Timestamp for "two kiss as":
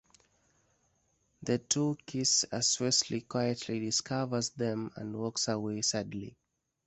1.59-2.79